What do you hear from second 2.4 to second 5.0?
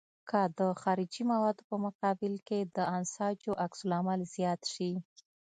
کې د انساجو عکس العمل زیات شي.